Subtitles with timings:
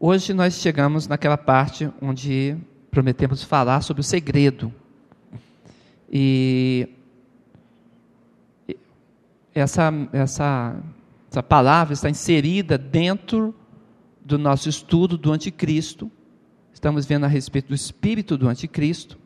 [0.00, 2.56] Hoje nós chegamos naquela parte onde
[2.88, 4.72] prometemos falar sobre o segredo.
[6.08, 6.88] E
[9.52, 10.76] essa, essa,
[11.28, 13.52] essa palavra está inserida dentro
[14.24, 16.08] do nosso estudo do anticristo.
[16.72, 19.18] Estamos vendo a respeito do espírito do anticristo.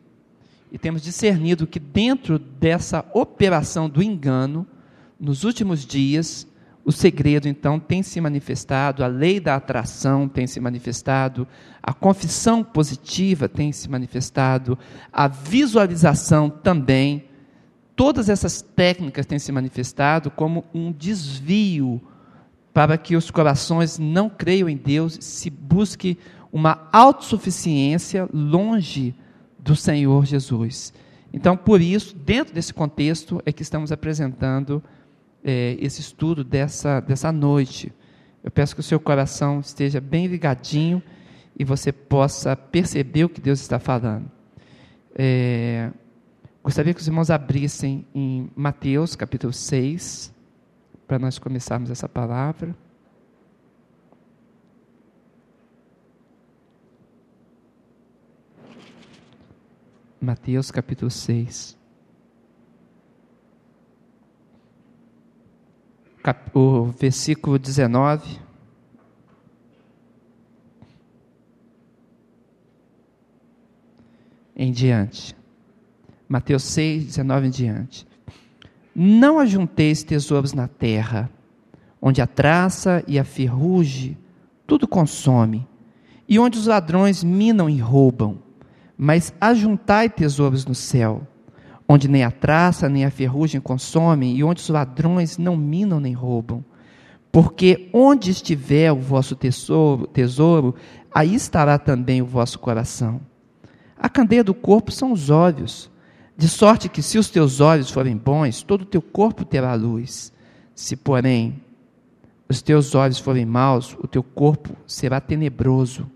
[0.71, 4.65] E temos discernido que dentro dessa operação do engano,
[5.19, 6.47] nos últimos dias,
[6.85, 11.47] o segredo então tem se manifestado, a lei da atração tem se manifestado,
[11.81, 14.77] a confissão positiva tem se manifestado,
[15.11, 17.25] a visualização também.
[17.95, 22.01] Todas essas técnicas têm se manifestado como um desvio
[22.73, 26.17] para que os corações não creiam em Deus, se busque
[26.51, 29.15] uma autossuficiência longe
[29.59, 30.91] do Senhor Jesus.
[31.31, 34.83] Então, por isso, dentro desse contexto, é que estamos apresentando
[35.43, 37.91] é, esse estudo dessa, dessa noite.
[38.43, 41.01] Eu peço que o seu coração esteja bem ligadinho
[41.57, 44.29] e você possa perceber o que Deus está falando.
[45.15, 45.91] É,
[46.63, 50.33] gostaria que os irmãos abrissem em Mateus capítulo 6,
[51.07, 52.75] para nós começarmos essa palavra.
[60.19, 61.82] Mateus capítulo 6.
[66.23, 68.39] Cap, o versículo 19.
[74.55, 75.35] Em diante.
[76.27, 78.07] Mateus 6, 19 em diante.
[78.95, 81.29] Não ajunteis tesouros na terra,
[82.01, 84.17] onde a traça e a ferrugem
[84.65, 85.67] tudo consome,
[86.27, 88.41] e onde os ladrões minam e roubam
[88.97, 91.27] mas ajuntai tesouros no céu,
[91.93, 96.13] onde nem a traça nem a ferrugem consomem, e onde os ladrões não minam nem
[96.13, 96.65] roubam.
[97.31, 100.73] Porque onde estiver o vosso tesouro, tesouro,
[101.13, 103.21] aí estará também o vosso coração.
[103.95, 105.91] A candeia do corpo são os olhos,
[106.35, 110.33] de sorte que se os teus olhos forem bons, todo o teu corpo terá luz.
[110.73, 111.61] Se, porém,
[112.49, 116.09] os teus olhos forem maus, o teu corpo será tenebroso.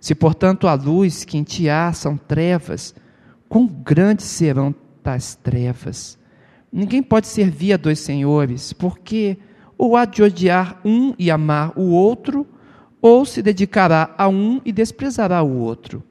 [0.00, 2.94] Se, portanto, a luz que em ti há são trevas,
[3.50, 4.72] quão grandes serão
[5.02, 6.18] tais trevas?
[6.72, 9.36] Ninguém pode servir a dois senhores, porque
[9.76, 12.46] ou há de odiar um e amar o outro,
[13.00, 16.02] ou se dedicará a um e desprezará o outro.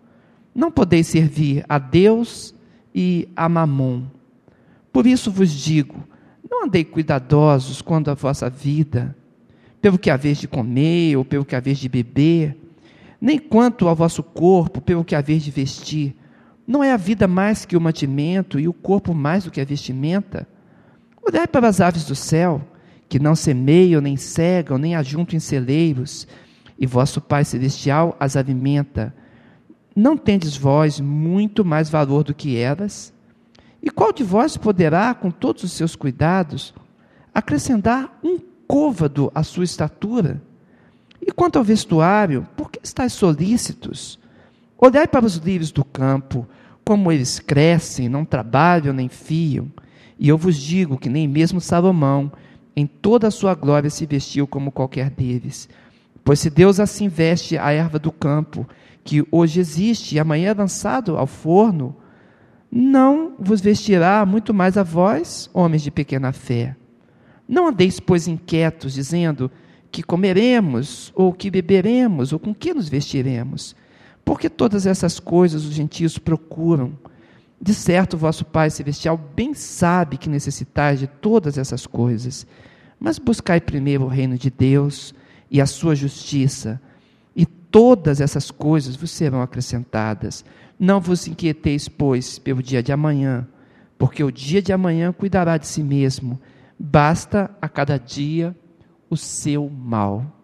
[0.55, 2.53] Não podeis servir a Deus
[2.93, 4.03] e a Mamon.
[4.91, 6.03] Por isso vos digo:
[6.49, 9.15] não andei cuidadosos quando a vossa vida,
[9.79, 12.57] pelo que haveis de comer ou pelo que haveis de beber,
[13.21, 16.15] nem quanto ao vosso corpo, pelo que haver de vestir.
[16.69, 19.65] Não é a vida mais que o mantimento e o corpo mais do que a
[19.65, 20.47] vestimenta?
[21.19, 22.61] Olhai para as aves do céu,
[23.09, 26.27] que não semeiam, nem cegam, nem ajuntam em celeiros,
[26.77, 29.11] e vosso Pai Celestial as alimenta.
[29.95, 33.11] Não tendes vós muito mais valor do que elas?
[33.81, 36.71] E qual de vós poderá, com todos os seus cuidados,
[37.33, 38.37] acrescentar um
[38.67, 40.39] côvado à sua estatura?
[41.19, 44.19] E quanto ao vestuário, por que estáis solícitos?
[44.77, 46.47] Olhai para os lírios do campo,
[46.89, 49.71] como eles crescem, não trabalham nem fiam.
[50.17, 52.31] E eu vos digo que nem mesmo Salomão,
[52.75, 55.69] em toda a sua glória, se vestiu como qualquer deles.
[56.23, 58.67] Pois se Deus assim veste a erva do campo,
[59.03, 61.95] que hoje existe e amanhã é lançado ao forno,
[62.71, 66.75] não vos vestirá muito mais a vós, homens de pequena fé.
[67.47, 69.51] Não andeis, pois, inquietos, dizendo:
[69.91, 73.75] que comeremos, ou que beberemos, ou com que nos vestiremos.
[74.29, 76.95] Porque todas essas coisas os gentios procuram.
[77.59, 82.45] De certo, vosso Pai Celestial bem sabe que necessitais de todas essas coisas.
[82.99, 85.15] Mas buscai primeiro o reino de Deus
[85.49, 86.79] e a sua justiça,
[87.35, 90.45] e todas essas coisas vos serão acrescentadas.
[90.79, 93.47] Não vos inquieteis, pois, pelo dia de amanhã,
[93.97, 96.39] porque o dia de amanhã cuidará de si mesmo.
[96.77, 98.55] Basta a cada dia
[99.09, 100.38] o seu mal.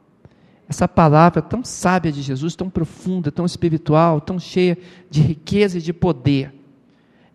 [0.68, 4.78] Essa palavra tão sábia de Jesus, tão profunda, tão espiritual, tão cheia
[5.10, 6.54] de riqueza e de poder,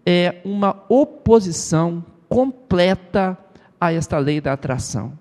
[0.05, 3.39] é uma oposição completa
[3.81, 5.19] a esta lei da atração.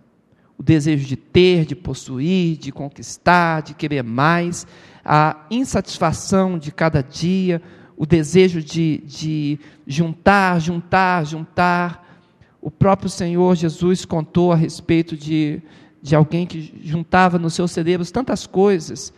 [0.57, 4.65] O desejo de ter, de possuir, de conquistar, de querer mais,
[5.05, 7.61] a insatisfação de cada dia,
[7.95, 12.23] o desejo de, de juntar, juntar, juntar.
[12.61, 15.61] O próprio Senhor Jesus contou a respeito de
[16.01, 19.13] de alguém que juntava nos seus cerebros tantas coisas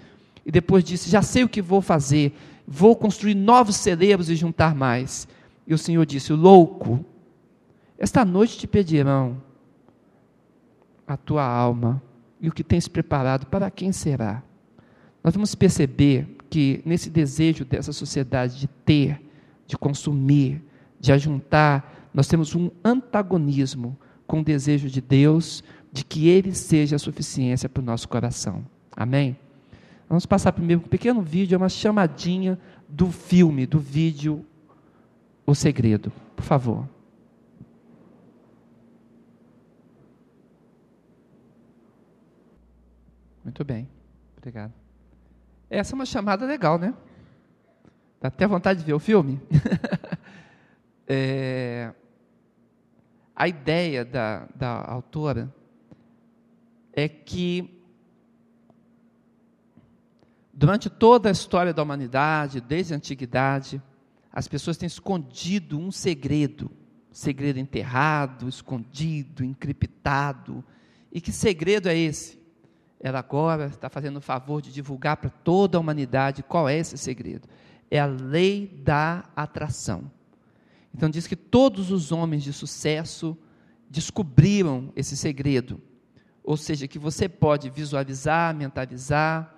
[0.46, 2.34] e depois disse: Já sei o que vou fazer,
[2.68, 5.28] vou construir novos cerebros e juntar mais.
[5.68, 7.04] E o Senhor disse: Louco,
[7.98, 9.42] esta noite te pedirão
[11.08, 12.02] a tua alma
[12.40, 14.44] e o que tens preparado, para quem será?
[15.24, 19.22] nós vamos perceber que nesse desejo dessa sociedade de ter,
[19.68, 20.62] de consumir,
[21.00, 26.96] de ajuntar, nós temos um antagonismo com o desejo de Deus de que Ele seja
[26.96, 28.66] a suficiência para o nosso coração.
[28.96, 29.38] Amém?
[30.08, 34.46] Vamos passar primeiro um pequeno vídeo, é uma chamadinha do filme, do vídeo
[35.46, 36.12] O Segredo.
[36.36, 36.88] Por favor.
[43.44, 43.88] Muito bem,
[44.38, 44.74] obrigado.
[45.70, 46.94] Essa é uma chamada legal, né?
[48.20, 49.42] Dá até vontade de ver o filme.
[51.08, 51.92] é,
[53.36, 55.52] a ideia da, da autora
[56.94, 57.82] é que
[60.54, 63.82] durante toda a história da humanidade, desde a antiguidade,
[64.32, 66.72] as pessoas têm escondido um segredo,
[67.12, 70.64] segredo enterrado, escondido, encriptado.
[71.12, 72.42] E que segredo é esse?
[73.02, 76.98] ela agora está fazendo o favor de divulgar para toda a humanidade qual é esse
[76.98, 77.48] segredo.
[77.90, 80.10] É a lei da atração.
[80.94, 83.36] Então diz que todos os homens de sucesso
[83.90, 85.82] descobriram esse segredo.
[86.44, 89.56] Ou seja, que você pode visualizar, mentalizar,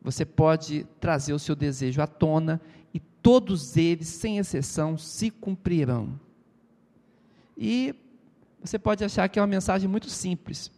[0.00, 2.60] você pode trazer o seu desejo à tona
[2.92, 6.18] e todos eles, sem exceção, se cumprirão.
[7.56, 7.94] E
[8.60, 10.70] você pode achar que é uma mensagem muito simples,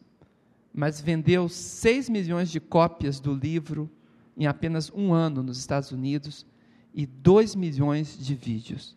[0.73, 3.91] mas vendeu 6 milhões de cópias do livro
[4.37, 6.47] em apenas um ano nos Estados Unidos
[6.95, 8.97] e 2 milhões de vídeos.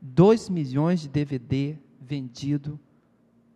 [0.00, 2.78] 2 milhões de DVD vendido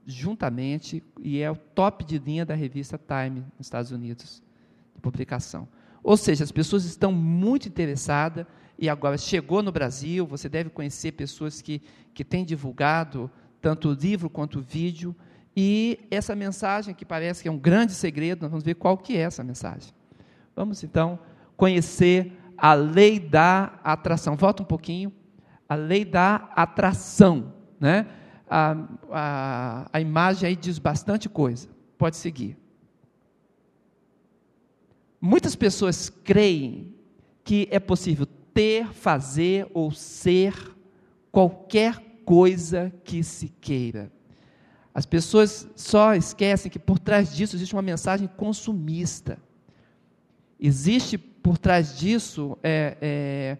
[0.08, 4.42] juntamente e é o top de linha da revista Time nos Estados Unidos
[4.94, 5.68] de publicação.
[6.02, 8.46] Ou seja, as pessoas estão muito interessadas
[8.78, 11.82] e agora chegou no Brasil, você deve conhecer pessoas que,
[12.14, 15.14] que têm divulgado tanto o livro quanto o vídeo,
[15.60, 19.16] e essa mensagem, que parece que é um grande segredo, nós vamos ver qual que
[19.16, 19.92] é essa mensagem.
[20.54, 21.18] Vamos então
[21.56, 24.36] conhecer a lei da atração.
[24.36, 25.12] Volta um pouquinho.
[25.68, 27.52] A lei da atração.
[27.80, 28.06] Né?
[28.48, 28.76] A,
[29.10, 31.68] a, a imagem aí diz bastante coisa.
[31.96, 32.56] Pode seguir.
[35.20, 36.94] Muitas pessoas creem
[37.44, 40.54] que é possível ter, fazer ou ser
[41.30, 44.12] qualquer coisa que se queira.
[44.94, 49.38] As pessoas só esquecem que por trás disso existe uma mensagem consumista.
[50.58, 53.58] Existe por trás disso é, é,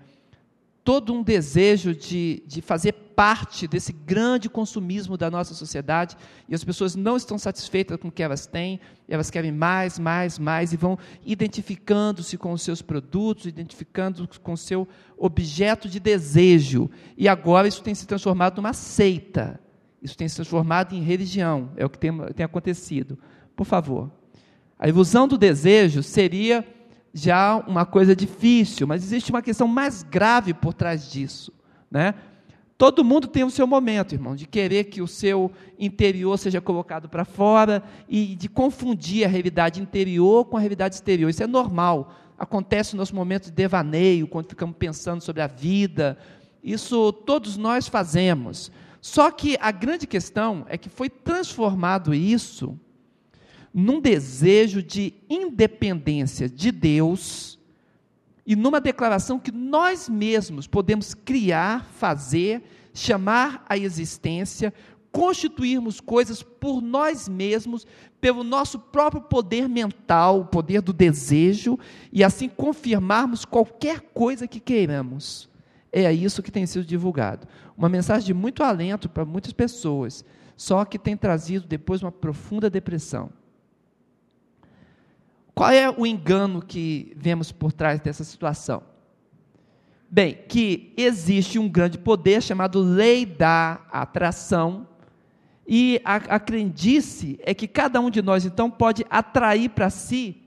[0.83, 6.17] todo um desejo de, de fazer parte desse grande consumismo da nossa sociedade
[6.49, 8.79] e as pessoas não estão satisfeitas com o que elas têm,
[9.09, 14.57] elas querem mais, mais, mais e vão identificando-se com os seus produtos, identificando com o
[14.57, 14.87] seu
[15.17, 16.89] objeto de desejo.
[17.17, 19.59] E agora isso tem se transformado numa seita.
[20.01, 23.19] Isso tem se transformado em religião, é o que tem, tem acontecido.
[23.57, 24.13] Por favor.
[24.79, 26.65] A ilusão do desejo seria
[27.13, 31.53] já uma coisa difícil, mas existe uma questão mais grave por trás disso.
[31.91, 32.15] Né?
[32.79, 37.09] Todo mundo tem o seu momento, irmão, de querer que o seu interior seja colocado
[37.09, 41.29] para fora e de confundir a realidade interior com a realidade exterior.
[41.29, 42.15] Isso é normal.
[42.39, 46.17] Acontece nos momentos de devaneio, quando ficamos pensando sobre a vida.
[46.63, 48.71] Isso todos nós fazemos.
[49.01, 52.79] Só que a grande questão é que foi transformado isso
[53.75, 57.58] num desejo de independência de Deus
[58.49, 62.63] e numa declaração que nós mesmos podemos criar, fazer,
[62.95, 64.73] chamar à existência,
[65.13, 67.87] constituirmos coisas por nós mesmos,
[68.19, 71.79] pelo nosso próprio poder mental, o poder do desejo,
[72.11, 75.47] e assim confirmarmos qualquer coisa que queiramos.
[75.93, 77.47] É isso que tem sido divulgado.
[77.77, 80.25] Uma mensagem de muito alento para muitas pessoas,
[80.57, 83.29] só que tem trazido depois uma profunda depressão.
[85.59, 88.81] Qual é o engano que vemos por trás dessa situação?
[90.09, 94.87] Bem, que existe um grande poder chamado lei da atração,
[95.67, 100.45] e a, a crendice é que cada um de nós, então, pode atrair para si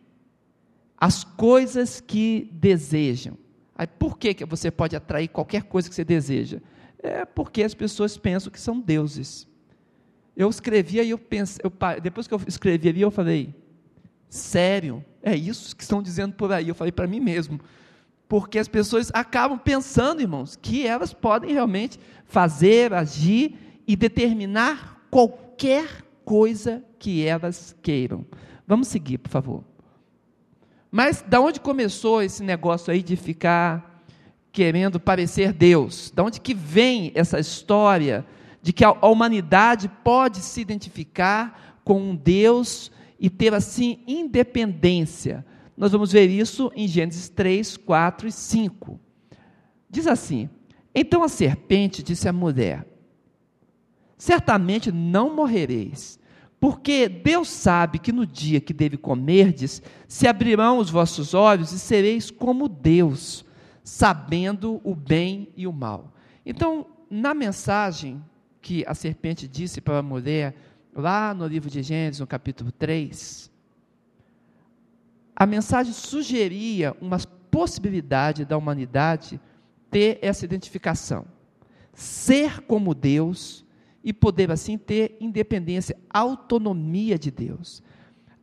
[0.98, 3.38] as coisas que desejam.
[3.75, 6.62] Aí, por que, que você pode atrair qualquer coisa que você deseja?
[7.00, 9.46] É porque as pessoas pensam que são deuses.
[10.38, 13.61] Eu escrevia e eu pensei, eu, depois que eu escrevi ali, eu falei,
[14.32, 15.04] sério?
[15.22, 16.70] É isso que estão dizendo por aí?
[16.70, 17.60] Eu falei para mim mesmo.
[18.28, 25.86] Porque as pessoas acabam pensando, irmãos, que elas podem realmente fazer, agir e determinar qualquer
[26.24, 28.26] coisa que elas queiram.
[28.66, 29.64] Vamos seguir, por favor.
[30.90, 34.02] Mas da onde começou esse negócio aí de ficar
[34.52, 36.10] querendo parecer Deus?
[36.16, 38.26] Da onde que vem essa história
[38.62, 45.46] de que a humanidade pode se identificar com um Deus e ter assim independência?
[45.78, 49.00] Nós vamos ver isso em Gênesis 3, 4 e 5.
[49.88, 50.50] Diz assim:
[50.94, 52.86] Então a serpente disse à mulher:
[54.18, 56.20] Certamente não morrereis,
[56.60, 61.80] porque Deus sabe que no dia que deve comerdes, se abrirão os vossos olhos e
[61.80, 63.46] sereis como Deus,
[63.84, 66.12] sabendo o bem e o mal.
[66.44, 68.20] Então, na mensagem
[68.62, 70.56] que a serpente disse para a mulher,
[70.94, 73.52] lá no livro de Gênesis, no capítulo 3,
[75.36, 77.18] a mensagem sugeria uma
[77.50, 79.40] possibilidade da humanidade
[79.90, 81.26] ter essa identificação.
[81.94, 83.66] Ser como Deus
[84.04, 87.84] e poder assim ter independência, autonomia de Deus.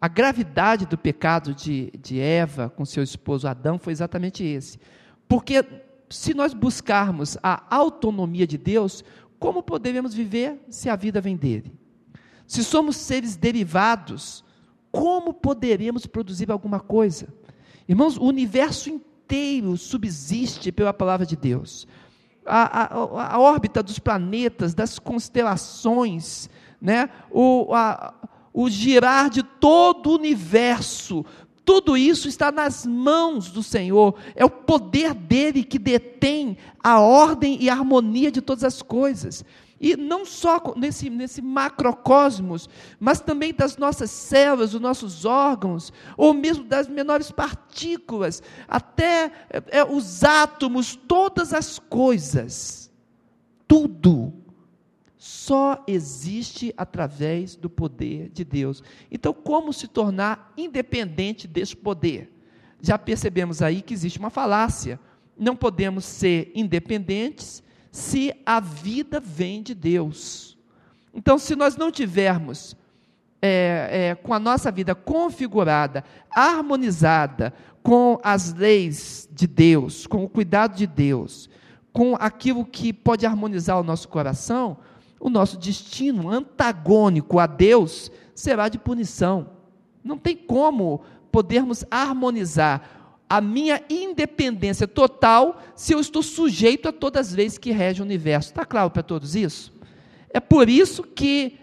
[0.00, 4.78] A gravidade do pecado de, de Eva com seu esposo Adão foi exatamente esse.
[5.26, 5.64] Porque
[6.08, 9.04] se nós buscarmos a autonomia de Deus,
[9.38, 11.72] como poderemos viver se a vida vem dele?
[12.48, 14.42] Se somos seres derivados,
[14.90, 17.28] como poderemos produzir alguma coisa?
[17.86, 21.86] Irmãos, o universo inteiro subsiste pela palavra de Deus
[22.48, 26.48] a, a, a órbita dos planetas, das constelações,
[26.80, 27.10] né?
[27.30, 28.14] o, a,
[28.52, 31.24] o girar de todo o universo,
[31.64, 37.58] tudo isso está nas mãos do Senhor, é o poder dele que detém a ordem
[37.60, 39.44] e a harmonia de todas as coisas.
[39.80, 42.68] E não só nesse, nesse macrocosmos,
[42.98, 49.78] mas também das nossas células, dos nossos órgãos, ou mesmo das menores partículas, até é,
[49.78, 52.90] é, os átomos, todas as coisas.
[53.68, 54.32] Tudo
[55.16, 58.82] só existe através do poder de Deus.
[59.10, 62.32] Então, como se tornar independente desse poder?
[62.80, 64.98] Já percebemos aí que existe uma falácia.
[65.36, 67.62] Não podemos ser independentes
[67.98, 70.56] se a vida vem de Deus.
[71.12, 72.76] Então, se nós não tivermos
[73.42, 77.52] é, é, com a nossa vida configurada, harmonizada
[77.82, 81.50] com as leis de Deus, com o cuidado de Deus,
[81.92, 84.76] com aquilo que pode harmonizar o nosso coração,
[85.18, 89.50] o nosso destino antagônico a Deus será de punição.
[90.04, 91.00] Não tem como
[91.32, 92.97] podermos harmonizar
[93.28, 98.04] a minha independência total se eu estou sujeito a todas as leis que regem o
[98.04, 98.50] universo.
[98.50, 99.72] Está claro para todos isso?
[100.30, 101.58] É por isso que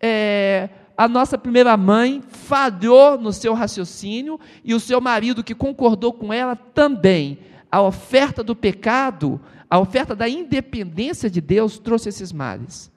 [0.00, 6.12] é, a nossa primeira mãe falhou no seu raciocínio e o seu marido, que concordou
[6.12, 7.38] com ela, também.
[7.70, 12.90] A oferta do pecado, a oferta da independência de Deus trouxe esses males.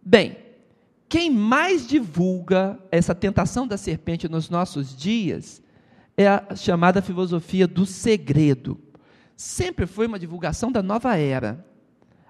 [0.00, 0.36] Bem,
[1.08, 5.62] quem mais divulga essa tentação da serpente nos nossos dias
[6.16, 8.80] é a chamada filosofia do segredo.
[9.36, 11.64] Sempre foi uma divulgação da nova era.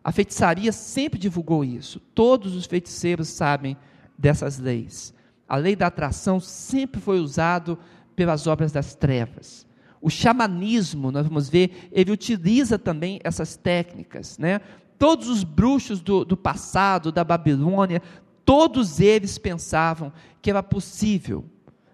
[0.05, 2.01] A feitiçaria sempre divulgou isso.
[2.15, 3.77] Todos os feiticeiros sabem
[4.19, 5.15] dessas leis.
[5.49, 7.79] A lei da atração sempre foi usado
[8.15, 9.67] pelas obras das trevas.
[10.01, 14.61] O xamanismo, nós vamos ver, ele utiliza também essas técnicas, né?
[14.99, 18.03] Todos os bruxos do, do passado, da Babilônia,
[18.47, 20.11] Todos eles pensavam
[20.41, 21.45] que era possível,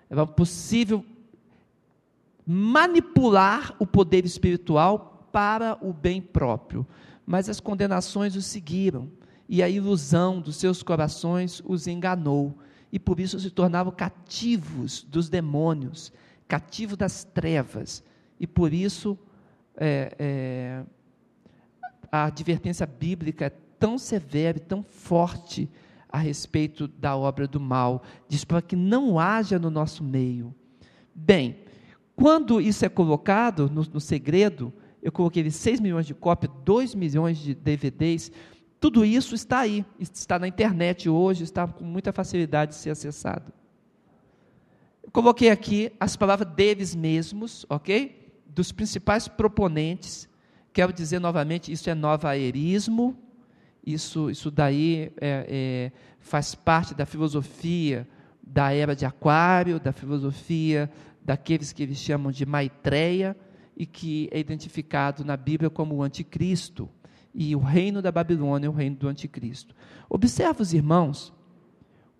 [0.09, 1.05] era possível
[2.47, 6.87] manipular o poder espiritual para o bem próprio.
[7.25, 9.11] Mas as condenações os seguiram,
[9.49, 12.57] e a ilusão dos seus corações os enganou,
[12.93, 16.13] e por isso se tornavam cativos dos demônios,
[16.47, 18.05] cativos das trevas,
[18.39, 19.19] e por isso
[19.77, 20.85] é, é,
[22.11, 25.69] a advertência bíblica é tão severa e tão forte
[26.13, 30.55] a respeito da obra do mal, diz para que não haja no nosso meio.
[31.15, 31.57] Bem,
[32.15, 37.39] quando isso é colocado no, no segredo, eu coloquei 6 milhões de cópias, 2 milhões
[37.39, 38.31] de DVDs,
[38.79, 43.53] tudo isso está aí, está na internet hoje, está com muita facilidade de ser acessado.
[45.03, 48.33] Eu coloquei aqui as palavras deles mesmos, ok?
[48.47, 50.29] Dos principais proponentes,
[50.73, 53.17] quero dizer novamente, isso é nova-aerismo,
[53.85, 58.07] isso, isso daí é, é, faz parte da filosofia
[58.43, 60.91] da era de Aquário, da filosofia
[61.25, 63.37] daqueles que eles chamam de Maitreya,
[63.77, 66.89] e que é identificado na Bíblia como o anticristo.
[67.35, 69.75] E o reino da Babilônia é o reino do anticristo.
[70.09, 71.33] Observa os irmãos,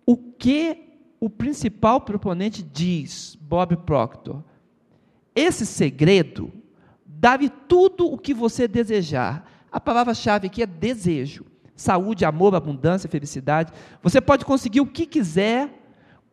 [0.05, 4.43] o que o principal proponente diz, Bob Proctor.
[5.35, 6.51] Esse segredo,
[7.05, 9.49] dá-lhe tudo o que você desejar.
[9.71, 13.71] A palavra-chave aqui é desejo saúde, amor, abundância, felicidade.
[14.01, 15.69] Você pode conseguir o que quiser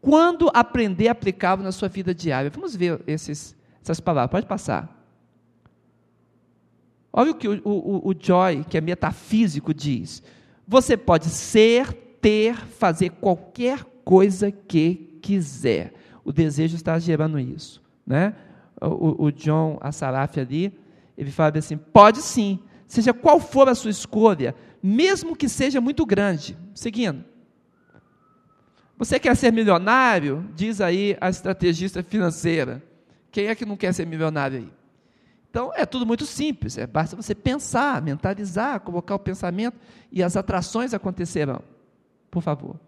[0.01, 2.51] quando aprender a aplicá-lo na sua vida diária.
[2.51, 4.31] Vamos ver esses, essas palavras.
[4.31, 4.97] Pode passar.
[7.13, 10.23] Olha o que o, o, o Joy, que é metafísico, diz.
[10.67, 15.93] Você pode ser, ter, fazer qualquer coisa que quiser.
[16.25, 17.83] o desejo está gerando isso.
[18.07, 18.35] Né?
[18.81, 20.73] O, o John Assaraf ali,
[21.17, 26.05] ele fala assim: pode sim, seja qual for a sua escolha, mesmo que seja muito
[26.07, 26.57] grande.
[26.75, 27.25] Seguindo.
[28.97, 30.49] Você quer ser milionário?
[30.55, 32.83] Diz aí a estrategista financeira.
[33.33, 34.73] Quem é que não quer ser milionário aí?
[35.51, 39.77] Então, é tudo muito simples, é, basta você pensar, mentalizar, colocar o pensamento
[40.13, 41.61] e as atrações acontecerão.
[42.31, 42.79] Por favor.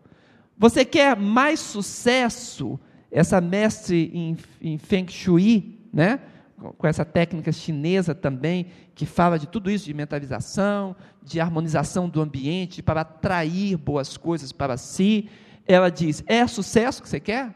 [0.56, 2.78] Você quer mais sucesso?
[3.10, 6.20] Essa mestre em, em Feng Shui, né?
[6.62, 12.20] Com essa técnica chinesa também, que fala de tudo isso, de mentalização, de harmonização do
[12.20, 15.28] ambiente, para atrair boas coisas para si.
[15.66, 17.54] Ela diz: é sucesso que você quer?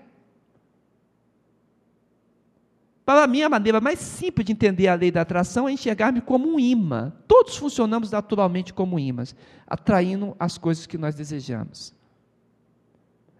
[3.04, 6.48] Para mim, a maneira mais simples de entender a lei da atração é enxergar-me como
[6.48, 7.12] um imã.
[7.28, 9.32] Todos funcionamos naturalmente como imãs,
[9.64, 11.94] atraindo as coisas que nós desejamos.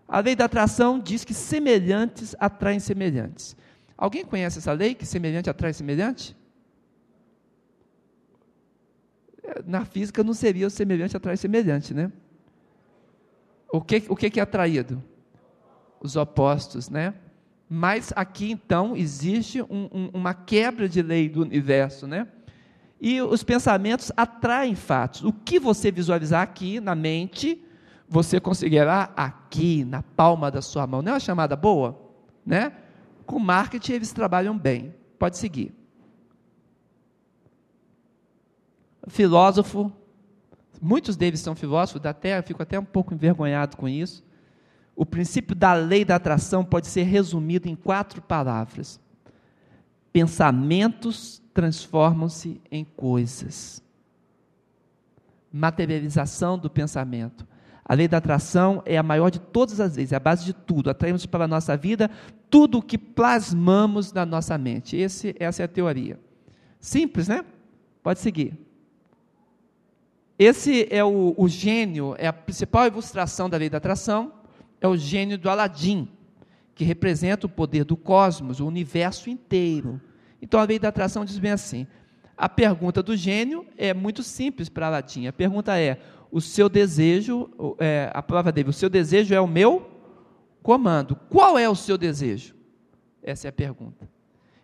[0.07, 3.57] A lei da atração diz que semelhantes atraem semelhantes.
[3.97, 6.37] Alguém conhece essa lei, que semelhante atrai semelhante?
[9.65, 12.13] Na física não seria o semelhante atrai semelhante, né?
[13.73, 15.03] O que, o que é atraído?
[16.01, 17.15] Os opostos, né?
[17.69, 22.29] Mas aqui então existe um, um, uma quebra de lei do universo, né?
[23.01, 25.23] E os pensamentos atraem fatos.
[25.25, 27.63] O que você visualizar aqui na mente,
[28.09, 31.03] você conseguirá aqui, na palma da sua mão.
[31.03, 32.01] Não é uma chamada boa?
[32.45, 32.73] Né?
[33.27, 34.95] Com marketing eles trabalham bem.
[35.19, 35.75] Pode seguir.
[39.09, 39.93] Filósofo,
[40.81, 44.25] muitos deles são filósofos, até, fico até um pouco envergonhado com isso.
[44.95, 48.99] O princípio da lei da atração pode ser resumido em quatro palavras:
[50.13, 53.83] pensamentos transformam-se em coisas.
[55.53, 57.47] Materialização do pensamento.
[57.89, 60.53] A lei da atração é a maior de todas as leis, é a base de
[60.53, 60.91] tudo.
[60.91, 62.11] Atraímos para a nossa vida
[62.51, 64.97] tudo o que plasmamos na nossa mente.
[64.97, 66.19] Esse, essa é a teoria.
[66.81, 67.45] Simples, né?
[68.03, 68.59] Pode seguir.
[70.37, 74.33] Esse é o, o gênio, é a principal ilustração da lei da atração
[74.81, 76.09] é o gênio do Aladim,
[76.75, 80.01] que representa o poder do cosmos, o universo inteiro.
[80.41, 81.87] Então a lei da atração diz bem assim:
[82.37, 85.27] a pergunta do gênio é muito simples para Aladim.
[85.27, 85.99] A pergunta é:
[86.37, 89.91] o seu desejo, é, a prova dele, o seu desejo é o meu
[90.63, 91.17] comando.
[91.31, 92.55] Qual é o seu desejo?
[93.23, 94.07] Essa é a pergunta.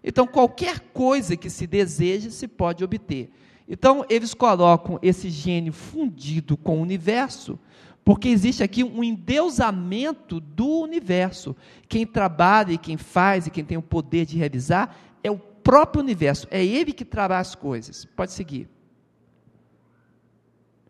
[0.05, 3.31] Então, qualquer coisa que se deseje se pode obter.
[3.67, 7.59] Então, eles colocam esse gênio fundido com o universo
[8.05, 11.57] porque existe aqui um endeusamento do universo.
[11.89, 16.03] Quem trabalha e quem faz e quem tem o poder de realizar é o próprio
[16.03, 16.47] universo.
[16.51, 18.05] É ele que trabalha as coisas.
[18.05, 18.69] Pode seguir.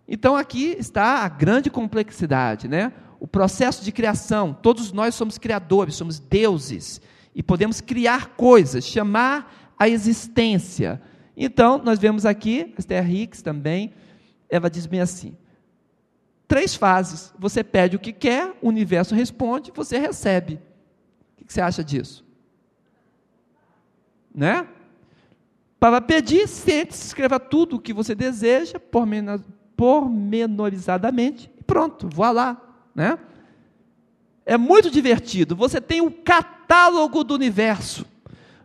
[0.07, 2.93] Então aqui está a grande complexidade, né?
[3.21, 4.53] O processo de criação.
[4.53, 7.01] Todos nós somos criadores, somos deuses
[7.35, 11.01] e podemos criar coisas, chamar a existência.
[11.37, 13.95] Então, nós vemos aqui, Esther Hicks também,
[14.49, 15.37] ela diz bem assim:
[16.47, 17.33] três fases.
[17.39, 20.61] Você pede o que quer, o universo responde, você recebe.
[21.41, 22.25] O que você acha disso?
[24.35, 24.67] Né?
[25.81, 28.79] Para pedir, sente-se, escreva tudo o que você deseja,
[29.83, 32.63] pormenorizadamente, e pronto, vá lá.
[32.95, 33.19] Né?
[34.47, 35.57] É muito divertido.
[35.57, 38.07] Você tem o catálogo do universo.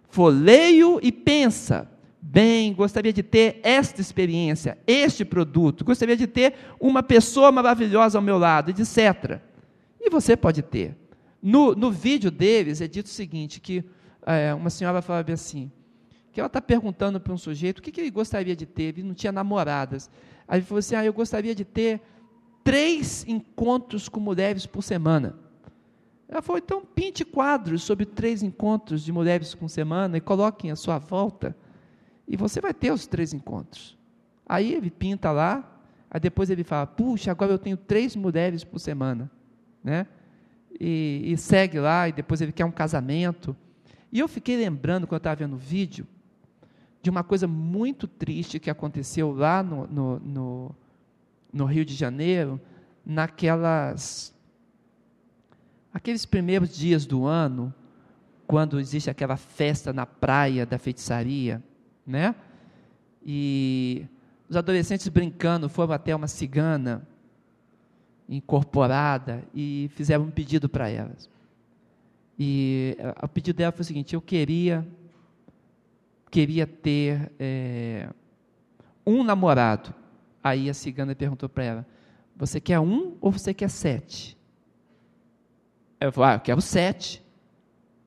[0.09, 1.89] Folheio e pensa
[2.21, 8.21] bem, gostaria de ter esta experiência, este produto, gostaria de ter uma pessoa maravilhosa ao
[8.21, 9.39] meu lado, etc.
[9.99, 10.95] E você pode ter.
[11.41, 13.83] No, no vídeo deles é dito o seguinte, que
[14.23, 15.71] é, uma senhora falava assim,
[16.31, 19.01] que ela está perguntando para um sujeito o que, que ele gostaria de ter, ele
[19.01, 20.11] não tinha namoradas.
[20.47, 22.01] Aí ele falou assim, ah, eu gostaria de ter
[22.63, 25.35] três encontros com mulheres por semana.
[26.27, 30.75] Ela falou, então pinte quadros sobre três encontros de mulheres por semana e coloquem à
[30.75, 31.55] sua volta
[32.27, 33.97] e você vai ter os três encontros.
[34.45, 35.79] Aí ele pinta lá,
[36.11, 39.31] aí depois ele fala: puxa, agora eu tenho três mulheres por semana.
[39.83, 40.05] Né?
[40.79, 43.55] E, e segue lá, e depois ele quer um casamento.
[44.11, 46.05] E eu fiquei lembrando, quando eu estava vendo o vídeo,
[47.01, 50.75] de uma coisa muito triste que aconteceu lá no, no, no,
[51.53, 52.59] no Rio de Janeiro,
[53.05, 54.33] naquelas.
[55.93, 57.73] aqueles primeiros dias do ano,
[58.45, 61.63] quando existe aquela festa na praia da feitiçaria
[62.07, 62.33] né?
[63.23, 64.05] E
[64.49, 67.05] os adolescentes brincando foram até uma cigana
[68.29, 71.29] incorporada e fizeram um pedido para elas.
[72.39, 74.87] E eh, o pedido dela foi o seguinte: eu queria
[76.37, 78.07] queria ter é,
[79.03, 79.91] um namorado.
[80.43, 81.87] Aí a cigana perguntou para ela:
[82.35, 84.37] você quer um ou você quer sete?
[85.99, 87.23] Eu falei: ah, eu quero sete.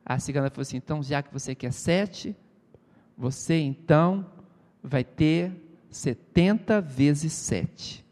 [0.07, 2.37] A cigana falou assim: então, já que você quer sete,
[3.19, 4.25] você então
[4.81, 5.53] vai ter
[5.91, 8.07] 70 vezes sete.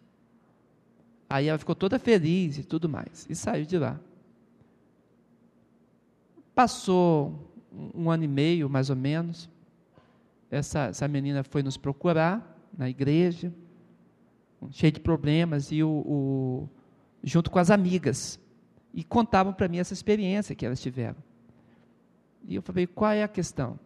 [1.30, 4.00] Aí ela ficou toda feliz e tudo mais, e saiu de lá.
[6.56, 7.52] Passou
[7.94, 9.48] um ano e meio, mais ou menos,
[10.50, 13.52] essa, essa menina foi nos procurar na igreja,
[14.70, 16.68] cheia de problemas, e o, o
[17.22, 18.40] junto com as amigas,
[18.92, 21.16] e contavam para mim essa experiência que elas tiveram.
[22.46, 23.78] E eu falei, qual é a questão?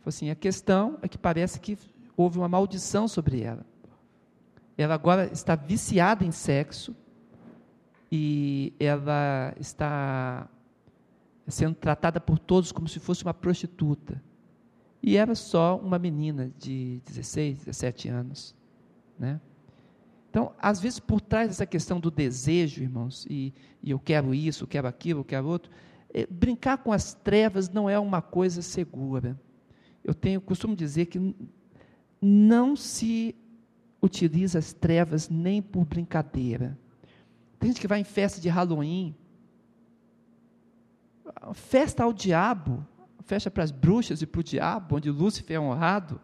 [0.00, 1.78] Falei assim, a questão é que parece que
[2.16, 3.64] houve uma maldição sobre ela.
[4.76, 6.96] Ela agora está viciada em sexo
[8.10, 10.48] e ela está
[11.46, 14.22] sendo tratada por todos como se fosse uma prostituta.
[15.02, 18.54] E era só uma menina de 16, 17 anos.
[19.18, 19.40] Né?
[20.30, 24.64] Então, às vezes, por trás dessa questão do desejo, irmãos, e, e eu quero isso,
[24.64, 25.70] eu quero aquilo, eu quero outro,
[26.14, 29.38] é, brincar com as trevas não é uma coisa segura.
[30.04, 31.34] Eu tenho costumo dizer que
[32.20, 33.34] não se
[34.00, 36.78] utiliza as trevas nem por brincadeira.
[37.58, 39.14] Tem gente que vai em festa de Halloween,
[41.54, 42.86] festa ao diabo,
[43.22, 46.20] festa para as bruxas e para o diabo, onde Lúcifer é honrado,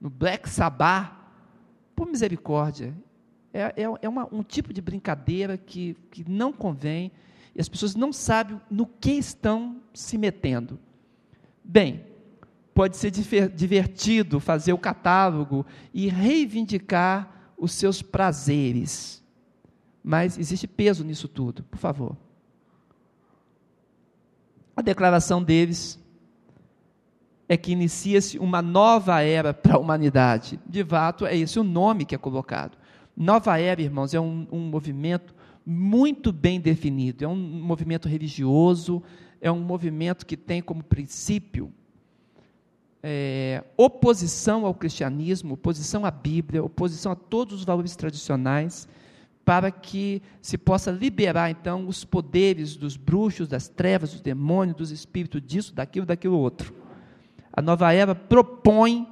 [0.00, 1.12] no Black Sabbath,
[1.94, 2.94] por misericórdia,
[3.52, 7.12] é, é, é uma, um tipo de brincadeira que, que não convém,
[7.54, 10.78] e as pessoas não sabem no que estão se metendo.
[11.62, 12.04] Bem,
[12.74, 19.22] pode ser divertido fazer o catálogo e reivindicar os seus prazeres,
[20.02, 22.23] mas existe peso nisso tudo, por favor
[24.76, 25.98] a declaração deles
[27.48, 30.58] é que inicia-se uma nova era para a humanidade.
[30.66, 32.76] De fato, é esse o nome que é colocado.
[33.16, 35.34] Nova era, irmãos, é um, um movimento
[35.64, 37.24] muito bem definido.
[37.24, 39.02] É um movimento religioso,
[39.40, 41.72] é um movimento que tem como princípio
[43.06, 48.88] é, oposição ao cristianismo, oposição à Bíblia, oposição a todos os valores tradicionais
[49.44, 54.90] para que se possa liberar então os poderes dos bruxos, das trevas, dos demônios, dos
[54.90, 56.74] espíritos, disso, daquilo, daquilo outro.
[57.52, 59.06] A nova era propõe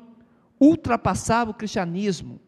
[0.59, 2.41] ultrapassar o cristianismo.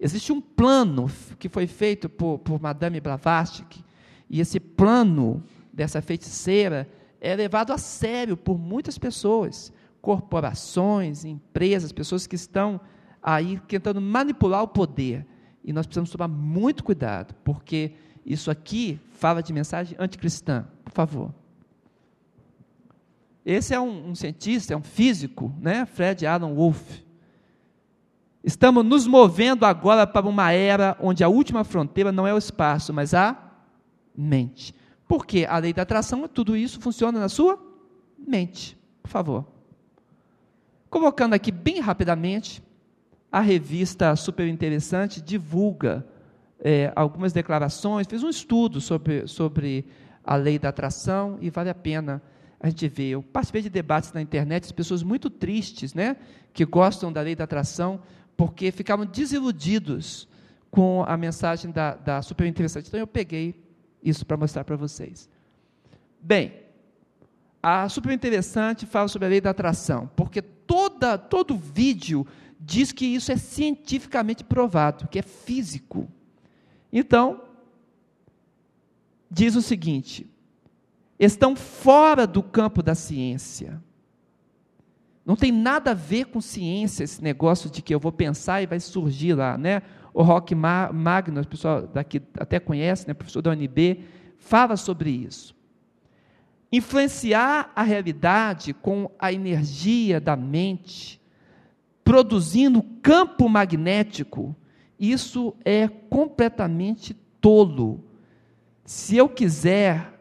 [0.00, 3.84] Existe um plano que foi feito por, por Madame Blavatsky,
[4.28, 6.88] e esse plano dessa feiticeira
[7.20, 12.80] é levado a sério por muitas pessoas, corporações, empresas, pessoas que estão
[13.22, 15.26] aí tentando manipular o poder
[15.64, 17.92] e nós precisamos tomar muito cuidado, porque
[18.24, 21.34] isso aqui fala de mensagem anticristã, por favor.
[23.44, 25.84] Esse é um, um cientista, é um físico, né?
[25.86, 26.98] Fred Alan Wolf.
[28.42, 32.92] Estamos nos movendo agora para uma era onde a última fronteira não é o espaço,
[32.92, 33.36] mas a
[34.16, 34.74] mente.
[35.08, 37.58] Porque a lei da atração, tudo isso funciona na sua
[38.18, 38.78] mente.
[39.02, 39.46] Por favor.
[40.88, 42.62] Colocando aqui bem rapidamente,
[43.34, 46.06] a revista super interessante divulga
[46.60, 49.86] é, algumas declarações, fez um estudo sobre, sobre
[50.22, 52.22] a lei da atração e vale a pena
[52.60, 53.08] a gente ver.
[53.08, 56.16] Eu participei de debates na internet, as pessoas muito tristes, né,
[56.52, 58.00] que gostam da lei da atração,
[58.36, 60.28] porque ficavam desiludidos
[60.70, 62.86] com a mensagem da, da super interessante.
[62.86, 63.52] Então eu peguei
[64.00, 65.28] isso para mostrar para vocês.
[66.20, 66.52] Bem,
[67.60, 72.24] a super interessante fala sobre a lei da atração, porque toda, todo vídeo
[72.64, 76.08] diz que isso é cientificamente provado, que é físico.
[76.92, 77.42] Então,
[79.30, 80.26] diz o seguinte:
[81.18, 83.82] estão fora do campo da ciência.
[85.26, 88.66] Não tem nada a ver com ciência esse negócio de que eu vou pensar e
[88.66, 89.82] vai surgir lá, né?
[90.12, 94.04] O Rock Magno, o pessoal daqui até conhece, né, professor da UNB,
[94.36, 95.56] fala sobre isso.
[96.70, 101.20] Influenciar a realidade com a energia da mente
[102.04, 104.54] produzindo campo magnético,
[105.00, 108.04] isso é completamente tolo.
[108.84, 110.12] Se eu quiser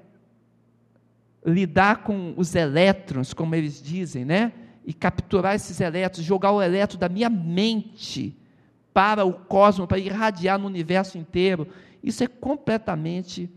[1.46, 4.54] lidar com os elétrons, como eles dizem, né?
[4.86, 8.36] E capturar esses elétrons, jogar o elétron da minha mente
[8.94, 11.68] para o cosmos, para irradiar no universo inteiro,
[12.02, 13.50] isso é completamente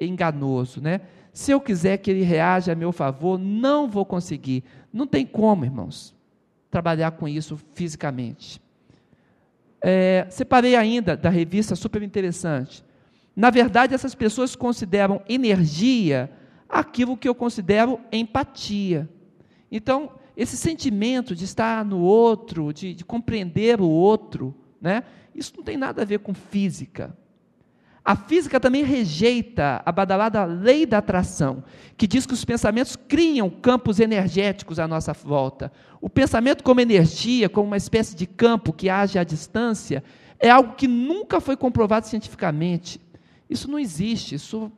[0.00, 1.00] enganoso, né?
[1.32, 4.62] Se eu quiser que ele reaja a meu favor, não vou conseguir.
[4.92, 6.13] Não tem como, irmãos
[6.74, 8.60] trabalhar com isso fisicamente.
[9.80, 12.84] É, separei ainda da revista super interessante.
[13.36, 16.28] Na verdade, essas pessoas consideram energia
[16.68, 19.08] aquilo que eu considero empatia.
[19.70, 25.62] Então, esse sentimento de estar no outro, de, de compreender o outro, né, isso não
[25.62, 27.16] tem nada a ver com física.
[28.04, 31.64] A física também rejeita a badalada lei da atração,
[31.96, 35.72] que diz que os pensamentos criam campos energéticos à nossa volta.
[36.02, 40.04] O pensamento como energia, como uma espécie de campo que age à distância,
[40.38, 43.00] é algo que nunca foi comprovado cientificamente.
[43.48, 44.70] Isso não existe, isso,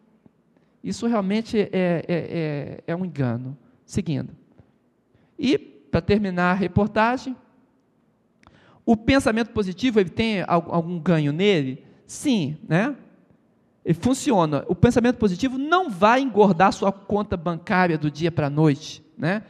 [0.84, 3.58] isso realmente é, é, é, é um engano.
[3.84, 4.32] Seguindo.
[5.36, 7.36] E, para terminar a reportagem,
[8.84, 11.84] o pensamento positivo ele tem algum ganho nele?
[12.06, 12.94] Sim, né?
[13.94, 14.64] Funciona.
[14.68, 19.42] O pensamento positivo não vai engordar sua conta bancária do dia para a noite, né?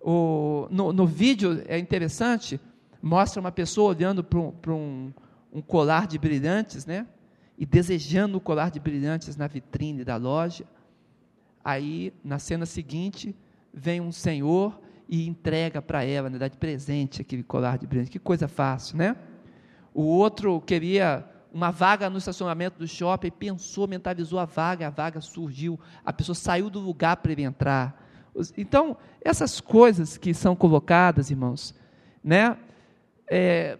[0.00, 2.60] O, no, no, vídeo é interessante,
[3.02, 5.12] mostra uma pessoa olhando para um,
[5.52, 7.06] um, colar de brilhantes, né?
[7.56, 10.64] E desejando o colar de brilhantes na vitrine da loja.
[11.64, 13.34] Aí, na cena seguinte,
[13.72, 18.12] vem um senhor e entrega para ela, né, dá de presente aquele colar de brilhantes.
[18.12, 19.16] Que coisa fácil, né?
[19.94, 25.20] O outro queria uma vaga no estacionamento do shopping, pensou, mentalizou a vaga, a vaga
[25.20, 28.04] surgiu, a pessoa saiu do lugar para ele entrar.
[28.56, 31.74] Então, essas coisas que são colocadas, irmãos,
[32.22, 32.56] né,
[33.28, 33.78] é,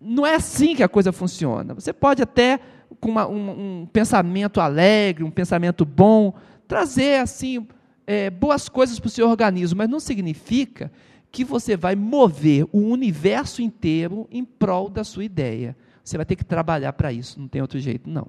[0.00, 1.74] não é assim que a coisa funciona.
[1.74, 2.60] Você pode até,
[3.00, 6.34] com uma, um, um, pensamento alegre, um pensamento bom,
[6.68, 7.66] trazer assim
[8.06, 10.92] é, boas coisas para o seu organismo, mas não significa
[11.32, 15.76] que você vai mover o universo inteiro em prol da sua ideia.
[16.06, 18.28] Você vai ter que trabalhar para isso, não tem outro jeito, não.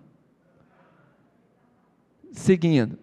[2.31, 2.97] Seguindo.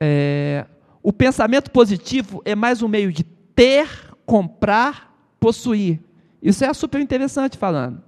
[0.00, 0.64] É,
[1.02, 3.86] o pensamento positivo é mais um meio de ter,
[4.24, 6.00] comprar, possuir.
[6.40, 8.02] Isso é super interessante falando.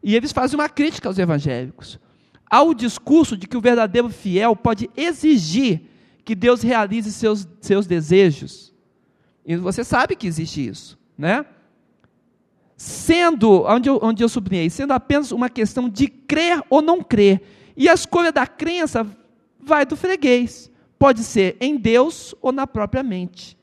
[0.00, 1.98] E eles fazem uma crítica aos evangélicos.
[2.48, 5.82] Há o discurso de que o verdadeiro fiel pode exigir
[6.24, 8.72] que Deus realize seus, seus desejos.
[9.44, 11.44] E você sabe que existe isso, né?
[12.82, 17.42] Sendo, onde eu, onde eu sublinhei, sendo apenas uma questão de crer ou não crer.
[17.76, 19.06] E a escolha da crença
[19.60, 20.70] vai do freguês.
[20.98, 23.54] Pode ser em Deus ou na própria mente.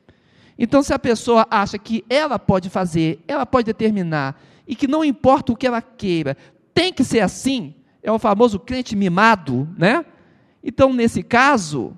[0.56, 5.04] Então, se a pessoa acha que ela pode fazer, ela pode determinar, e que não
[5.04, 6.38] importa o que ela queira,
[6.72, 10.06] tem que ser assim, é o famoso crente mimado, né?
[10.64, 11.98] Então, nesse caso,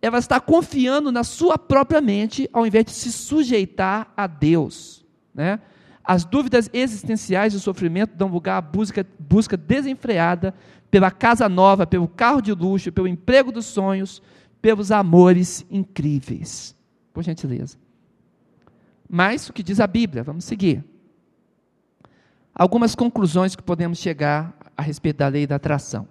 [0.00, 5.04] ela está confiando na sua própria mente, ao invés de se sujeitar a Deus.
[5.32, 5.60] Né?
[6.04, 10.54] As dúvidas existenciais e o sofrimento dão lugar à busca, busca desenfreada
[10.90, 14.22] pela casa nova, pelo carro de luxo, pelo emprego dos sonhos,
[14.60, 16.76] pelos amores incríveis.
[17.12, 17.78] Por gentileza.
[19.08, 20.22] Mas o que diz a Bíblia?
[20.22, 20.84] Vamos seguir.
[22.54, 26.08] Algumas conclusões que podemos chegar a respeito da lei da atração.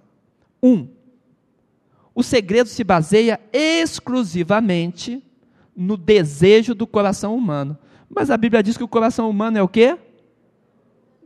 [0.61, 0.87] Um,
[2.13, 5.23] o segredo se baseia exclusivamente
[5.75, 7.77] no desejo do coração humano.
[8.13, 9.97] Mas a Bíblia diz que o coração humano é o quê?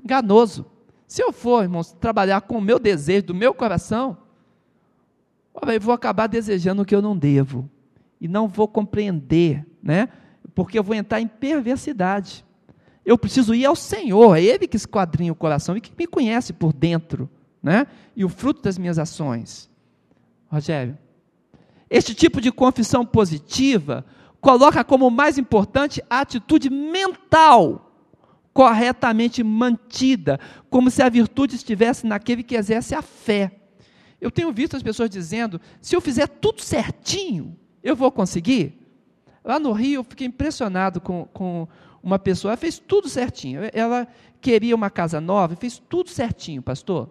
[0.04, 0.66] Enganoso.
[1.08, 4.18] Se eu for, irmãos, trabalhar com o meu desejo, do meu coração,
[5.68, 7.70] eu vou acabar desejando o que eu não devo.
[8.20, 10.10] E não vou compreender, né?
[10.54, 12.46] Porque eu vou entrar em perversidade.
[13.06, 16.54] Eu preciso ir ao Senhor, é Ele que esquadrinha o coração e que me conhece
[16.54, 17.30] por dentro,
[17.62, 17.88] né?
[18.16, 19.70] E o fruto das minhas ações.
[20.48, 20.98] Rogério,
[21.90, 24.06] este tipo de confissão positiva
[24.46, 27.92] coloca como mais importante a atitude mental
[28.54, 33.60] corretamente mantida, como se a virtude estivesse naquele que exerce a fé.
[34.22, 38.80] Eu tenho visto as pessoas dizendo: se eu fizer tudo certinho, eu vou conseguir.
[39.44, 41.68] Lá no Rio, eu fiquei impressionado com, com
[42.04, 43.62] uma pessoa, ela fez tudo certinho.
[43.74, 44.08] Ela
[44.40, 47.10] queria uma casa nova, fez tudo certinho, pastor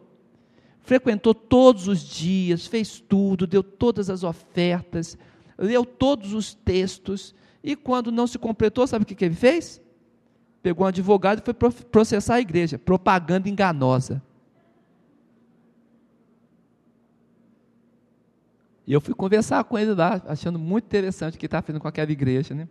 [0.85, 5.17] frequentou todos os dias, fez tudo, deu todas as ofertas,
[5.59, 9.81] leu todos os textos, e quando não se completou, sabe o que, ele fez?
[10.63, 14.23] Pegou um advogado e foi processar a igreja, propaganda enganosa.
[18.87, 21.89] E eu fui conversar com ele lá, achando muito interessante o que estava fazendo com
[21.89, 22.69] aquela igreja, né?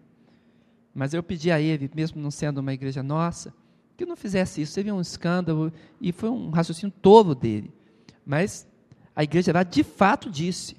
[0.93, 3.51] Mas eu pedi a ele, mesmo não sendo uma igreja nossa,
[3.97, 4.75] que não fizesse isso.
[4.75, 7.73] Teve um escândalo e foi um raciocínio tolo dele.
[8.23, 8.67] Mas
[9.15, 10.75] a igreja lá de fato disse,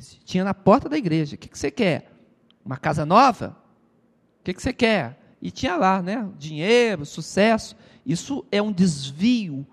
[0.00, 2.12] tinha na porta da igreja, o que, que você quer?
[2.64, 3.56] Uma casa nova?
[4.40, 5.18] O que, que você quer?
[5.40, 6.28] E tinha lá, né?
[6.38, 7.76] Dinheiro, sucesso.
[8.04, 9.66] Isso é um desvio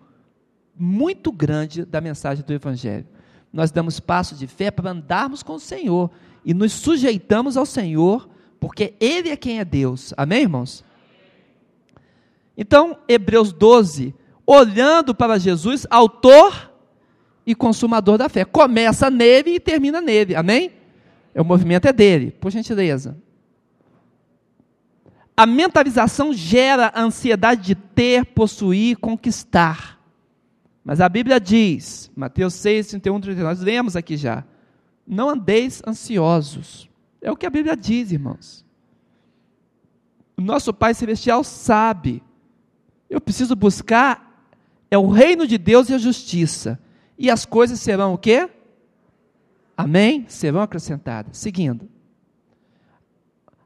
[0.76, 3.08] muito grande da mensagem do Evangelho.
[3.52, 6.10] Nós damos passo de fé para andarmos com o Senhor
[6.44, 8.30] e nos sujeitamos ao Senhor,
[8.60, 10.14] porque Ele é quem é Deus.
[10.18, 10.84] Amém, irmãos?
[12.58, 14.14] Então, Hebreus 12,
[14.46, 16.71] olhando para Jesus, autor
[17.46, 18.46] e consumador da fé.
[18.46, 20.36] Começa nele e termina nele.
[20.36, 20.72] Amém?
[21.36, 23.18] O movimento é dele, por gentileza.
[25.36, 30.00] A mentalização gera a ansiedade de ter, possuir, conquistar.
[30.84, 34.44] Mas a Bíblia diz, Mateus 6, 31, 39, nós lemos aqui já.
[35.08, 36.90] Não andeis ansiosos.
[37.22, 38.66] É o que a Bíblia diz, irmãos.
[40.38, 42.22] O nosso Pai Celestial sabe.
[43.10, 44.32] Eu preciso buscar
[44.92, 46.78] é o reino de Deus e a justiça.
[47.22, 48.50] E as coisas serão o quê?
[49.78, 50.26] Amém?
[50.28, 51.38] Serão acrescentadas.
[51.38, 51.88] Seguindo.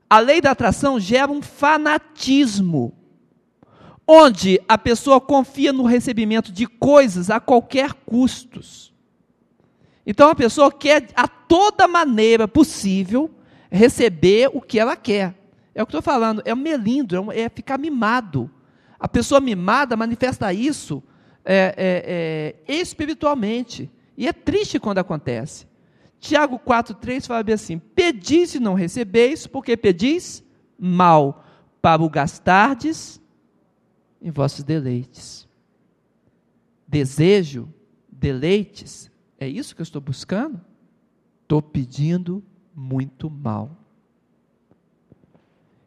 [0.09, 2.93] A lei da atração gera um fanatismo,
[4.05, 8.93] onde a pessoa confia no recebimento de coisas a qualquer custos.
[10.05, 13.31] Então a pessoa quer a toda maneira possível
[13.71, 15.33] receber o que ela quer.
[15.73, 18.51] É o que estou falando, é um melindro, é, é ficar mimado.
[18.99, 21.01] A pessoa mimada manifesta isso
[21.45, 23.89] é, é, é, espiritualmente.
[24.17, 25.67] E é triste quando acontece.
[26.19, 30.43] Tiago 4,3 fala bem assim: Pedis e não recebeis, porque pedis
[30.77, 31.45] mal,
[31.81, 33.21] para o gastardes
[34.21, 35.47] em vossos deleites.
[36.87, 37.71] Desejo,
[38.09, 40.59] deleites, é isso que eu estou buscando?
[41.43, 43.77] Estou pedindo muito mal.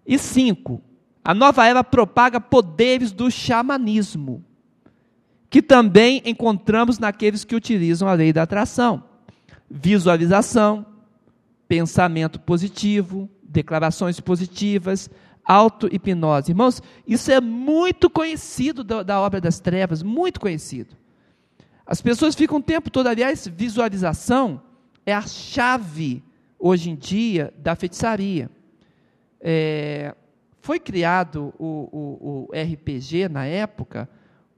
[0.07, 0.81] E cinco,
[1.25, 4.45] a nova era propaga poderes do xamanismo,
[5.51, 9.05] que também encontramos naqueles que utilizam a lei da atração
[9.71, 10.87] visualização,
[11.67, 15.11] pensamento positivo, declarações positivas,
[15.45, 16.53] auto-hipnose.
[16.53, 20.97] Irmãos, isso é muito conhecido da, da, obra das trevas, muito conhecido.
[21.87, 24.63] As pessoas ficam o tempo todo, aliás, visualização
[25.05, 26.23] é a chave,
[26.59, 28.51] hoje em dia, da feitiçaria.
[29.41, 30.15] É,
[30.61, 34.09] foi criado o, o, o, RPG na época,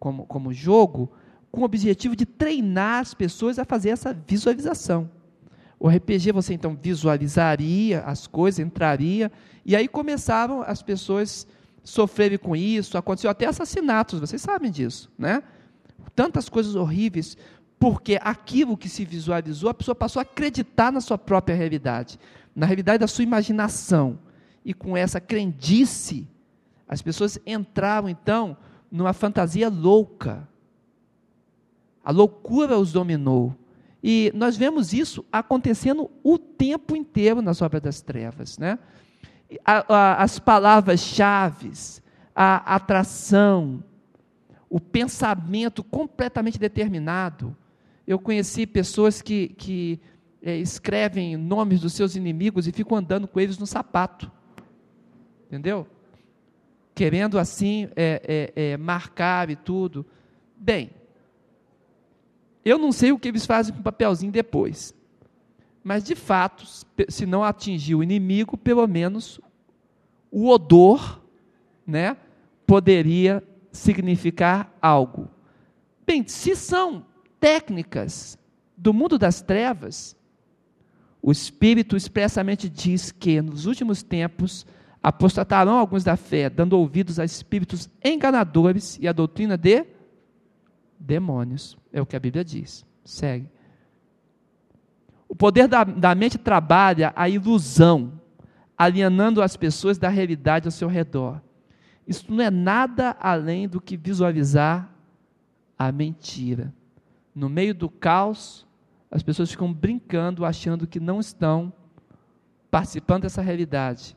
[0.01, 1.13] como, como jogo,
[1.53, 5.11] com o objetivo de treinar as pessoas a fazer essa visualização.
[5.79, 9.31] O RPG você então visualizaria as coisas, entraria,
[9.65, 11.47] e aí começaram as pessoas
[11.85, 15.43] sofrerem com isso, aconteceu até assassinatos, vocês sabem disso, né?
[16.15, 17.37] Tantas coisas horríveis,
[17.79, 22.19] porque aquilo que se visualizou, a pessoa passou a acreditar na sua própria realidade,
[22.55, 24.19] na realidade da sua imaginação.
[24.63, 26.29] E com essa crendice,
[26.87, 28.55] as pessoas entraram então
[28.90, 30.48] numa fantasia louca,
[32.05, 33.55] a loucura os dominou.
[34.03, 38.57] E nós vemos isso acontecendo o tempo inteiro nas obras das trevas.
[38.59, 38.79] Né?
[39.64, 41.72] A, a, as palavras-chave,
[42.35, 43.85] a atração,
[44.68, 47.55] o pensamento completamente determinado.
[48.07, 50.00] Eu conheci pessoas que, que
[50.42, 54.31] é, escrevem nomes dos seus inimigos e ficam andando com eles no sapato.
[55.46, 55.87] Entendeu?
[56.94, 60.05] Querendo assim é, é, marcar e tudo.
[60.57, 60.90] Bem,
[62.64, 64.94] eu não sei o que eles fazem com o papelzinho depois.
[65.83, 66.64] Mas, de fato,
[67.09, 69.40] se não atingir o inimigo, pelo menos
[70.31, 71.22] o odor
[71.87, 72.16] né,
[72.66, 75.29] poderia significar algo.
[76.07, 77.05] Bem, se são
[77.38, 78.38] técnicas
[78.76, 80.16] do mundo das trevas,
[81.22, 84.66] o Espírito expressamente diz que nos últimos tempos
[85.03, 89.87] apostatarão alguns da fé, dando ouvidos a espíritos enganadores e a doutrina de
[90.99, 91.77] demônios.
[91.93, 92.85] É o que a Bíblia diz.
[93.05, 93.49] Segue.
[95.29, 98.21] O poder da, da mente trabalha a ilusão,
[98.77, 101.41] alienando as pessoas da realidade ao seu redor.
[102.07, 104.93] Isso não é nada além do que visualizar
[105.79, 106.75] a mentira.
[107.35, 108.67] No meio do caos,
[109.11, 111.73] as pessoas ficam brincando, achando que não estão
[112.71, 114.17] participando dessa realidade.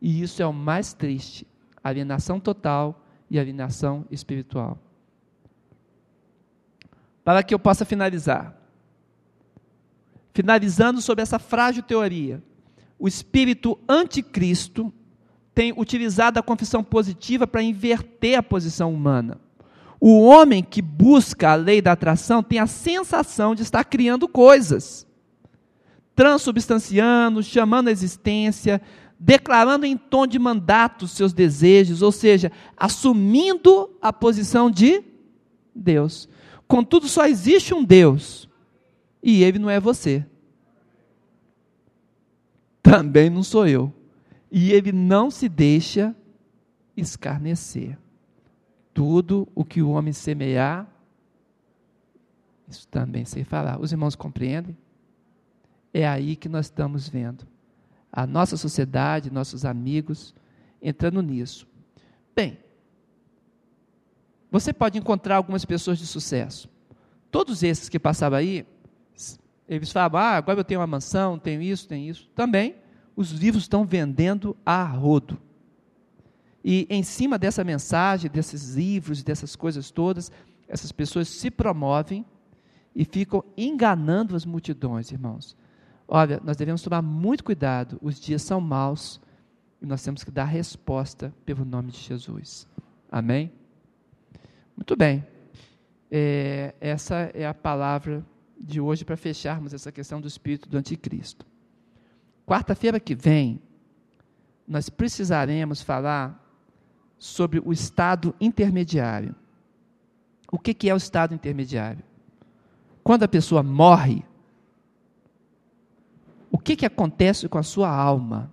[0.00, 1.46] E isso é o mais triste:
[1.82, 4.78] alienação total e alienação espiritual
[7.28, 8.56] para que eu possa finalizar.
[10.32, 12.42] Finalizando sobre essa frágil teoria,
[12.98, 14.90] o espírito anticristo
[15.54, 19.38] tem utilizado a confissão positiva para inverter a posição humana.
[20.00, 25.06] O homem que busca a lei da atração tem a sensação de estar criando coisas,
[26.16, 28.80] transubstanciando, chamando a existência,
[29.18, 35.02] declarando em tom de mandato seus desejos, ou seja, assumindo a posição de
[35.74, 36.28] Deus.
[36.68, 38.48] Contudo, só existe um Deus,
[39.22, 40.24] e ele não é você.
[42.82, 43.92] Também não sou eu.
[44.50, 46.14] E ele não se deixa
[46.96, 47.98] escarnecer.
[48.94, 50.86] Tudo o que o homem semear,
[52.68, 53.80] isso também sei falar.
[53.80, 54.76] Os irmãos compreendem?
[55.92, 57.46] É aí que nós estamos vendo
[58.18, 60.34] a nossa sociedade, nossos amigos
[60.82, 61.68] entrando nisso.
[62.34, 62.58] Bem,
[64.50, 66.68] você pode encontrar algumas pessoas de sucesso.
[67.30, 68.66] Todos esses que passavam aí,
[69.68, 72.28] eles falavam, ah, agora eu tenho uma mansão, tenho isso, tenho isso.
[72.34, 72.74] Também,
[73.14, 75.38] os livros estão vendendo a rodo.
[76.64, 80.32] E em cima dessa mensagem, desses livros, dessas coisas todas,
[80.66, 82.26] essas pessoas se promovem
[82.96, 85.56] e ficam enganando as multidões, irmãos.
[86.10, 89.20] Olha, nós devemos tomar muito cuidado, os dias são maus
[89.80, 92.66] e nós temos que dar resposta pelo nome de Jesus.
[93.12, 93.52] Amém?
[94.74, 95.24] Muito bem.
[96.10, 98.24] É, essa é a palavra
[98.58, 101.44] de hoje para fecharmos essa questão do espírito do anticristo.
[102.46, 103.60] Quarta-feira que vem,
[104.66, 106.42] nós precisaremos falar
[107.18, 109.34] sobre o estado intermediário.
[110.50, 112.02] O que, que é o estado intermediário?
[113.04, 114.24] Quando a pessoa morre,
[116.50, 118.52] o que, que acontece com a sua alma?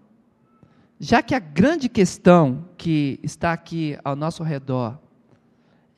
[0.99, 4.97] Já que a grande questão que está aqui ao nosso redor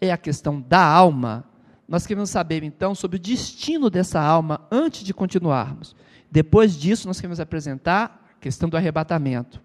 [0.01, 1.45] é a questão da alma,
[1.87, 5.95] nós queremos saber então sobre o destino dessa alma antes de continuarmos.
[6.29, 9.61] Depois disso, nós queremos apresentar a questão do arrebatamento.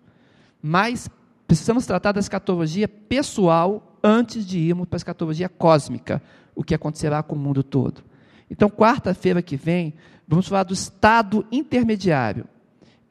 [0.62, 1.11] Mas
[1.47, 6.22] precisamos tratar da escatologia pessoal antes de irmos para a escatologia cósmica,
[6.55, 8.03] o que acontecerá com o mundo todo.
[8.51, 9.95] Então, quarta-feira que vem,
[10.33, 12.47] vamos falar do estado intermediário.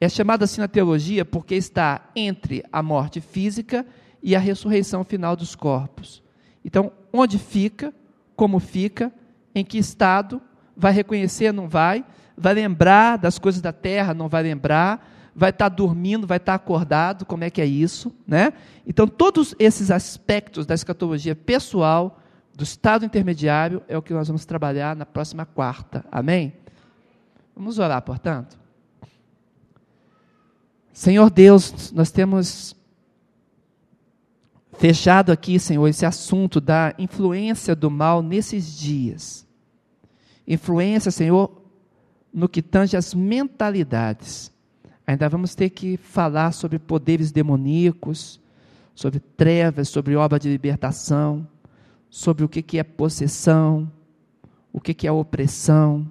[0.00, 3.86] É chamado assim na teologia porque está entre a morte física
[4.20, 6.20] e a ressurreição final dos corpos.
[6.64, 7.94] Então, onde fica,
[8.34, 9.12] como fica,
[9.54, 10.42] em que estado,
[10.76, 12.04] vai reconhecer, não vai,
[12.36, 16.58] vai lembrar das coisas da terra, não vai lembrar, vai estar tá dormindo, vai estar
[16.58, 18.52] tá acordado, como é que é isso, né?
[18.84, 22.18] Então, todos esses aspectos da escatologia pessoal,
[22.52, 26.52] do estado intermediário, é o que nós vamos trabalhar na próxima quarta, amém?
[27.54, 28.58] Vamos orar, portanto.
[30.92, 32.76] Senhor Deus, nós temos
[34.78, 39.46] fechado aqui, Senhor, esse assunto da influência do mal nesses dias.
[40.46, 41.62] Influência, Senhor,
[42.32, 44.52] no que tange as mentalidades.
[45.06, 48.40] Ainda vamos ter que falar sobre poderes demoníacos,
[48.94, 51.46] sobre trevas, sobre obra de libertação,
[52.08, 53.90] sobre o que é possessão,
[54.72, 56.10] o que é opressão.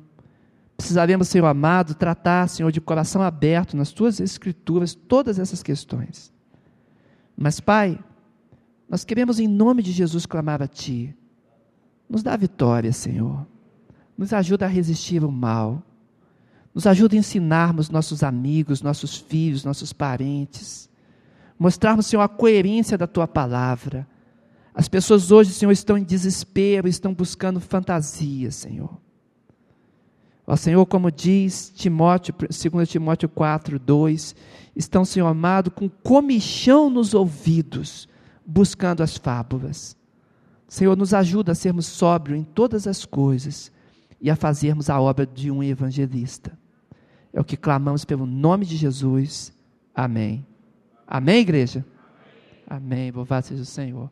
[0.81, 6.33] Precisaremos, Senhor amado, tratar, Senhor, de coração aberto nas tuas escrituras todas essas questões.
[7.37, 8.03] Mas, Pai,
[8.89, 11.15] nós queremos, em nome de Jesus, clamar a Ti.
[12.09, 13.45] Nos dá vitória, Senhor.
[14.17, 15.83] Nos ajuda a resistir ao mal.
[16.73, 20.89] Nos ajuda a ensinarmos nossos amigos, nossos filhos, nossos parentes.
[21.59, 24.07] Mostrarmos, Senhor, a coerência da tua palavra.
[24.73, 28.99] As pessoas hoje, Senhor, estão em desespero, estão buscando fantasia, Senhor.
[30.51, 34.35] Ó Senhor, como diz Timóteo, 2 Timóteo 4, 2,
[34.75, 38.05] estão, Senhor amado, com comichão nos ouvidos,
[38.45, 39.95] buscando as fábulas.
[40.67, 43.71] Senhor, nos ajuda a sermos sóbrios em todas as coisas
[44.19, 46.51] e a fazermos a obra de um evangelista.
[47.31, 49.53] É o que clamamos pelo nome de Jesus.
[49.95, 50.45] Amém.
[51.07, 51.85] Amém, igreja?
[52.67, 53.09] Amém.
[53.09, 54.11] Louvado seja o Senhor.